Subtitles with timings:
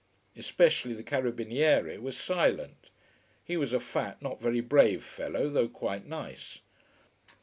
[0.35, 2.89] Especially the carabiniere was silent.
[3.43, 6.57] He was a fat, not very brave fellow, though quite nice.